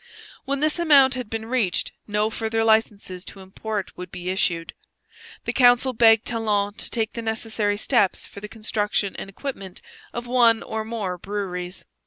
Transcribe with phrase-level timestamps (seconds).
[0.45, 4.73] When this amount had been reached, no further licences to import would be issued.
[5.45, 9.79] The council begged Talon to take the necessary steps for the construction and equipment
[10.11, 11.85] of one or more breweries.